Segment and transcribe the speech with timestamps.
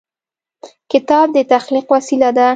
[0.91, 2.47] کتاب د تخلیق وسیله ده.